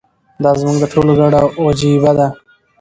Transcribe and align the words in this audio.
دا 0.43 0.51
زموږ 0.59 0.77
د 0.79 0.85
ټولو 0.93 1.11
ګډه 1.19 1.41
وجیبه 1.65 2.11
ده. 2.17 2.27